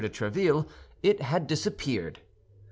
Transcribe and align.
de 0.01 0.09
Tréville, 0.09 0.67
it 1.03 1.21
had 1.21 1.45
disappeared. 1.45 2.21